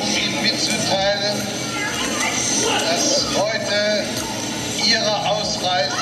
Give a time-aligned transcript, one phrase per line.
[0.00, 1.36] um Ihnen mitzuteilen,
[2.80, 4.04] dass heute
[4.84, 5.96] Ihre Ausreise.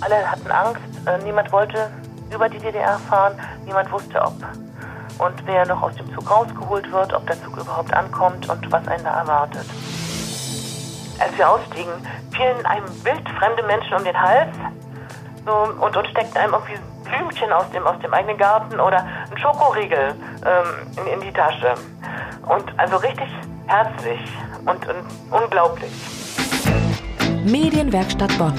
[0.00, 1.90] Alle hatten Angst, äh, niemand wollte
[2.32, 4.34] über die DDR fahren, niemand wusste, ob
[5.18, 8.86] und wer noch aus dem Zug rausgeholt wird, ob der Zug überhaupt ankommt und was
[8.86, 9.66] einen da erwartet.
[11.18, 11.92] Als wir ausstiegen,
[12.32, 14.54] fielen einem wildfremde Menschen um den Hals
[15.46, 16.78] so, und, und steckten einem irgendwie
[17.08, 21.74] Blümchen aus dem, aus dem eigenen Garten oder ein Schokoriegel ähm, in, in die Tasche.
[22.48, 23.28] Und also richtig
[23.66, 24.20] herzlich
[24.64, 25.90] und, und unglaublich.
[27.44, 28.54] Medienwerkstatt Bonn.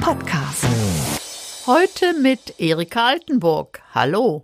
[0.00, 0.66] Podcast.
[1.66, 3.82] Heute mit Erika Altenburg.
[3.94, 4.42] Hallo.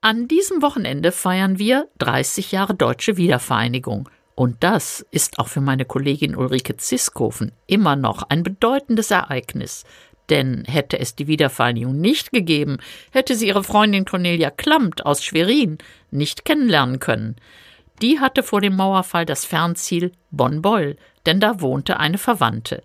[0.00, 4.08] An diesem Wochenende feiern wir 30 Jahre deutsche Wiedervereinigung.
[4.34, 9.84] Und das ist auch für meine Kollegin Ulrike Ziskofen immer noch ein bedeutendes Ereignis.
[10.30, 12.78] Denn hätte es die Wiedervereinigung nicht gegeben,
[13.10, 15.78] hätte sie ihre Freundin Cornelia Klammt aus Schwerin
[16.10, 17.36] nicht kennenlernen können.
[18.00, 22.82] Die hatte vor dem Mauerfall das Fernziel Bonn-Beul, denn da wohnte eine Verwandte.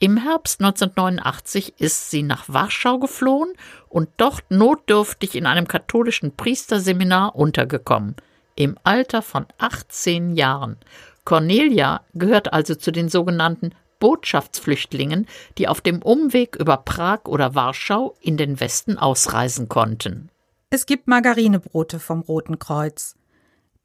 [0.00, 3.52] Im Herbst 1989 ist sie nach Warschau geflohen
[3.88, 8.14] und dort notdürftig in einem katholischen Priesterseminar untergekommen.
[8.54, 10.76] Im Alter von 18 Jahren.
[11.24, 15.26] Cornelia gehört also zu den sogenannten Botschaftsflüchtlingen,
[15.58, 20.30] die auf dem Umweg über Prag oder Warschau in den Westen ausreisen konnten.
[20.70, 23.16] Es gibt Margarinebrote vom Roten Kreuz.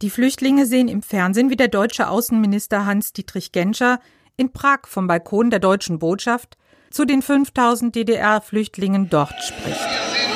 [0.02, 4.00] Die Flüchtlinge sehen im Fernsehen, wie der deutsche Außenminister Hans-Dietrich Genscher
[4.36, 6.58] in Prag vom Balkon der deutschen Botschaft
[6.92, 10.33] zu den 5000 DDR-Flüchtlingen dort spricht.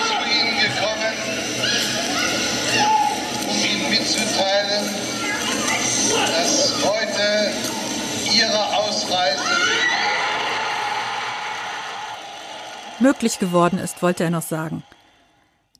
[13.00, 14.84] Möglich geworden ist, wollte er noch sagen.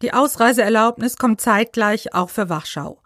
[0.02, 3.02] Die Ausreiseerlaubnis kommt zeitgleich auch für Warschau.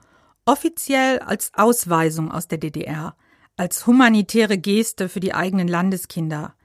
[0.46, 3.16] Offiziell als Ausweisung aus der DDR
[3.58, 6.56] als humanitäre Geste für die eigenen Landeskinder.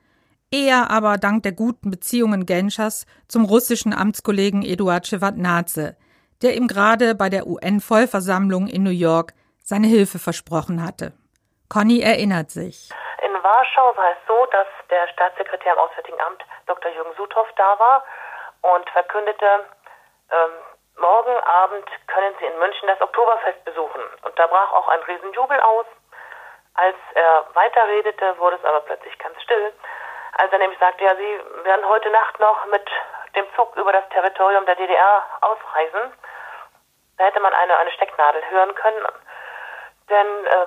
[0.50, 5.96] Eher aber dank der guten Beziehungen Genschers zum russischen Amtskollegen Eduard Shevardnadze,
[6.40, 11.12] der ihm gerade bei der UN-Vollversammlung in New York seine Hilfe versprochen hatte.
[11.68, 12.88] Conny erinnert sich.
[13.46, 16.90] Warschau war es so, dass der Staatssekretär im Auswärtigen Amt Dr.
[16.90, 18.04] Jürgen Suthoff da war
[18.62, 19.64] und verkündete,
[20.32, 20.50] ähm,
[20.96, 24.02] morgen Abend können Sie in München das Oktoberfest besuchen.
[24.22, 25.86] Und da brach auch ein Riesenjubel aus.
[26.74, 29.72] Als er weiterredete, wurde es aber plötzlich ganz still,
[30.38, 32.90] als er nämlich sagte, ja, Sie werden heute Nacht noch mit
[33.36, 36.12] dem Zug über das Territorium der DDR ausreisen.
[37.16, 39.06] Da hätte man eine, eine Stecknadel hören können,
[40.10, 40.66] denn äh,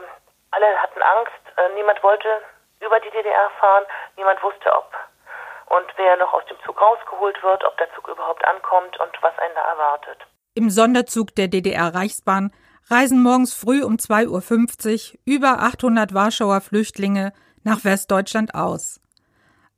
[0.52, 2.42] alle hatten Angst, äh, niemand wollte
[2.80, 3.86] über die DDR fahren,
[4.16, 4.92] niemand wusste, ob
[5.70, 9.38] und wer noch aus dem Zug rausgeholt wird, ob der Zug überhaupt ankommt und was
[9.38, 10.18] einen da erwartet.
[10.56, 12.52] Im Sonderzug der DDR-Reichsbahn
[12.90, 19.00] reisen morgens früh um 2.50 Uhr über 800 Warschauer Flüchtlinge nach Westdeutschland aus.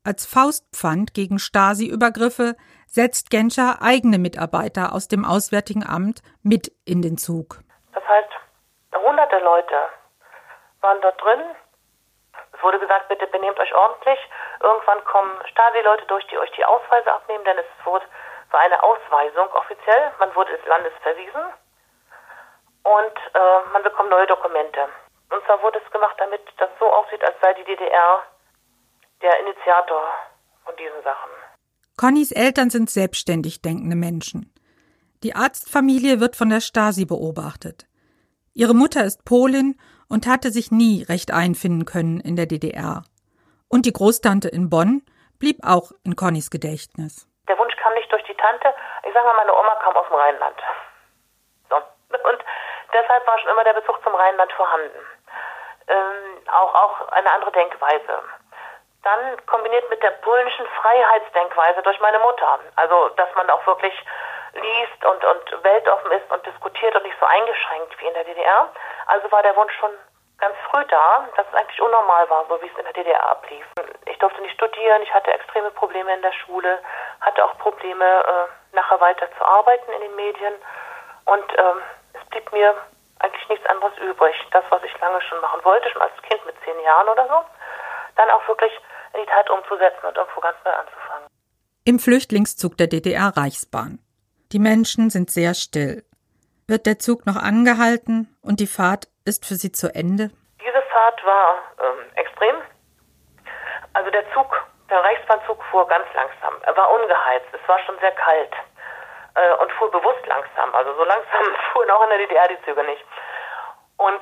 [0.04, 2.56] Als Faustpfand gegen Stasi-Übergriffe
[2.88, 7.60] setzt Genscher eigene Mitarbeiter aus dem Auswärtigen Amt mit in den Zug.
[7.94, 8.30] Das heißt,
[9.06, 9.76] hunderte Leute
[10.82, 11.42] waren dort drin.
[12.62, 14.20] Es wurde gesagt, bitte benehmt euch ordentlich.
[14.62, 18.06] Irgendwann kommen Stasi-Leute durch, die euch die Ausweise abnehmen, denn es wurde,
[18.52, 20.12] war eine Ausweisung offiziell.
[20.20, 21.42] Man wurde des Landes verwiesen
[22.84, 24.80] und äh, man bekommt neue Dokumente.
[25.32, 28.22] Und zwar wurde es gemacht, damit das so aussieht, als sei die DDR
[29.24, 30.04] der Initiator
[30.64, 31.32] von diesen Sachen.
[31.98, 34.54] Connys Eltern sind selbstständig denkende Menschen.
[35.24, 37.88] Die Arztfamilie wird von der Stasi beobachtet.
[38.54, 39.80] Ihre Mutter ist Polin
[40.12, 43.04] und hatte sich nie recht einfinden können in der DDR.
[43.70, 45.02] Und die Großtante in Bonn
[45.40, 47.26] blieb auch in Connys Gedächtnis.
[47.48, 48.76] Der Wunsch kam nicht durch die Tante.
[49.08, 50.58] Ich sage mal, meine Oma kam aus dem Rheinland.
[51.70, 51.76] So.
[51.78, 52.40] Und
[52.92, 55.00] deshalb war schon immer der Bezug zum Rheinland vorhanden.
[55.88, 58.20] Ähm, auch, auch eine andere Denkweise.
[59.04, 62.60] Dann kombiniert mit der polnischen Freiheitsdenkweise durch meine Mutter.
[62.76, 63.94] Also, dass man auch wirklich
[64.54, 68.70] liest und, und weltoffen ist und diskutiert und nicht so eingeschränkt wie in der DDR.
[69.08, 69.92] Also war der Wunsch schon
[70.40, 73.66] ganz früh da, dass es eigentlich unnormal war, so wie es in der DDR ablief.
[74.08, 76.80] Ich durfte nicht studieren, ich hatte extreme Probleme in der Schule,
[77.22, 80.54] hatte auch Probleme, äh, nachher weiter zu arbeiten in den Medien.
[81.26, 81.82] Und ähm,
[82.14, 82.76] es blieb mir
[83.20, 84.36] eigentlich nichts anderes übrig.
[84.52, 87.46] Das, was ich lange schon machen wollte, schon als Kind mit zehn Jahren oder so,
[88.16, 88.74] dann auch wirklich
[89.14, 91.28] in die Tat umzusetzen und irgendwo ganz neu anzufangen.
[91.86, 94.00] Im Flüchtlingszug der DDR-Reichsbahn.
[94.52, 96.04] Die Menschen sind sehr still.
[96.68, 100.30] Wird der Zug noch angehalten und die Fahrt ist für Sie zu Ende?
[100.60, 102.56] Diese Fahrt war ähm, extrem.
[103.94, 104.48] Also der Zug,
[104.90, 106.54] der Reichsbahnzug fuhr ganz langsam.
[106.64, 107.48] Er war ungeheizt.
[107.54, 108.52] Es war schon sehr kalt.
[109.36, 110.74] äh, und fuhr bewusst langsam.
[110.76, 113.04] Also so langsam fuhren auch in der DDR die Züge nicht.
[113.98, 114.22] Und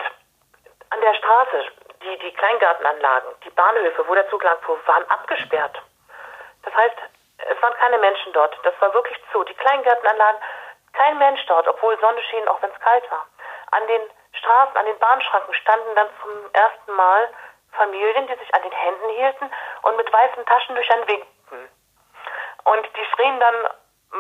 [0.90, 1.66] an der Straße,
[2.04, 5.82] die, die Kleingartenanlagen, die Bahnhöfe, wo der Zug lang fuhr, waren abgesperrt.
[6.64, 6.98] Das heißt,
[7.50, 8.58] es waren keine Menschen dort.
[8.64, 9.44] Das war wirklich zu.
[9.44, 10.40] Die Kleingärtenanlagen,
[10.94, 13.26] kein Mensch dort, obwohl Sonne schien, auch wenn es kalt war.
[13.72, 14.02] An den
[14.34, 17.30] Straßen, an den Bahnschranken standen dann zum ersten Mal
[17.72, 19.52] Familien, die sich an den Händen hielten
[19.84, 21.70] und mit weißen Taschentüchern winkten.
[22.66, 23.56] Und die schrien dann,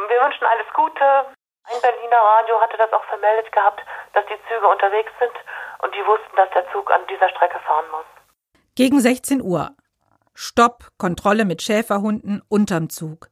[0.07, 1.03] wir wünschen alles Gute.
[1.03, 3.81] Ein Berliner Radio hatte das auch vermeldet gehabt,
[4.13, 5.33] dass die Züge unterwegs sind
[5.79, 8.05] und die wussten, dass der Zug an dieser Strecke fahren muss.
[8.75, 9.71] Gegen 16 Uhr.
[10.41, 13.29] Stopp, Kontrolle mit Schäferhunden unterm Zug.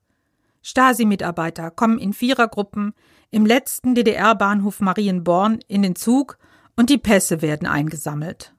[0.61, 2.93] Stasi-Mitarbeiter kommen in Vierergruppen
[3.31, 6.37] im letzten DDR-Bahnhof Marienborn in den Zug
[6.75, 8.53] und die Pässe werden eingesammelt.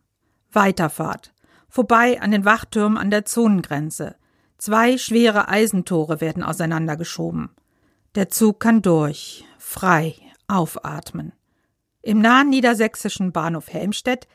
[0.51, 1.35] Weiterfahrt.
[1.69, 4.17] Vorbei an den Wachtürmen an der Zonengrenze.
[4.57, 7.51] Zwei schwere Eisentore werden auseinandergeschoben.
[8.15, 10.15] Der Zug kann durch, frei,
[10.47, 11.35] aufatmen.
[12.01, 14.27] Im nahen niedersächsischen Bahnhof Helmstedt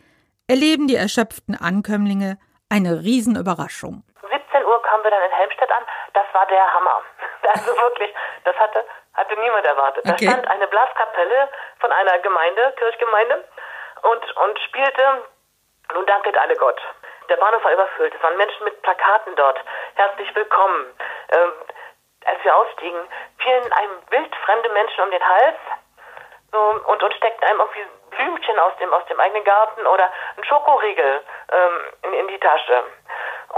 [0.45, 2.37] erleben die erschöpften Ankömmlinge
[2.73, 4.01] eine Riesenüberraschung.
[4.21, 5.83] 17 Uhr kamen wir dann in Helmstedt an.
[6.13, 7.01] Das war der Hammer.
[7.53, 8.11] Also wirklich,
[8.45, 8.83] das hatte,
[9.13, 10.07] hatte niemand erwartet.
[10.07, 10.27] Da Okay.
[10.31, 11.49] stand eine Blaskapelle
[11.79, 13.43] von einer Gemeinde, Kirchgemeinde,
[14.01, 15.03] und, und spielte
[15.93, 16.81] Nun danket alle Gott.
[17.29, 18.15] Der Bahnhof war überfüllt.
[18.15, 19.59] Es waren Menschen mit Plakaten dort.
[19.95, 20.85] Herzlich willkommen.
[21.29, 21.51] Ähm,
[22.25, 22.99] als wir ausstiegen,
[23.37, 25.57] fielen einem wildfremde Menschen um den Hals
[26.51, 30.45] so, und, und steckten einem irgendwie Blümchen aus dem, aus dem eigenen Garten oder einen
[30.45, 31.21] Schokoriegel
[31.51, 32.02] ähm,
[32.53, 32.83] Tasche.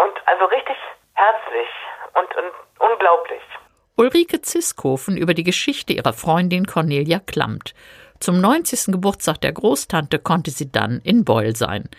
[0.01, 0.77] Und also richtig
[1.13, 1.69] herzlich
[2.13, 3.41] und, und unglaublich.
[3.97, 7.73] Ulrike Ziskofen über die Geschichte ihrer Freundin Cornelia Klammt.
[8.19, 8.93] Zum 90.
[8.93, 11.89] Geburtstag der Großtante konnte sie dann in Beul sein.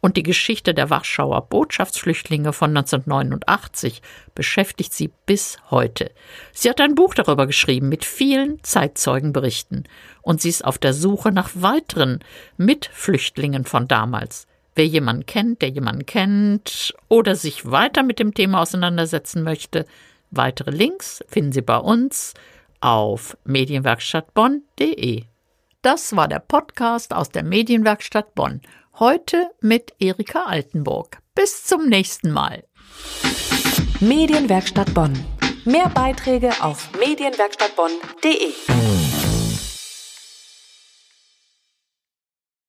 [0.00, 4.02] Und die Geschichte der Warschauer Botschaftsflüchtlinge von 1989
[4.34, 6.10] beschäftigt sie bis heute.
[6.52, 9.88] Sie hat ein Buch darüber geschrieben mit vielen Zeitzeugenberichten.
[10.22, 12.22] Und sie ist auf der Suche nach weiteren
[12.58, 14.46] Mitflüchtlingen von damals.
[14.74, 19.86] Wer jemanden kennt, der jemanden kennt oder sich weiter mit dem Thema auseinandersetzen möchte,
[20.30, 22.34] weitere Links finden Sie bei uns
[22.80, 25.24] auf medienwerkstattbonn.de.
[25.82, 28.60] Das war der Podcast aus der Medienwerkstatt Bonn.
[28.98, 31.18] Heute mit Erika Altenburg.
[31.34, 32.64] Bis zum nächsten Mal.
[34.00, 35.12] Medienwerkstatt Bonn.
[35.64, 39.03] Mehr Beiträge auf medienwerkstattbonn.de.